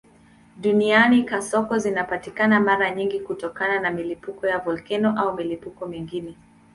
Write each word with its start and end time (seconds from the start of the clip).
Duniani 0.57 1.23
kasoko 1.25 1.77
zinapatikana 1.79 2.59
mara 2.59 2.91
nyingi 2.95 3.19
kutokana 3.19 3.79
na 3.79 3.91
milipuko 3.91 4.47
ya 4.47 4.57
volkeno 4.59 5.19
au 5.19 5.35
milipuko 5.37 5.85
mingine. 5.85 6.37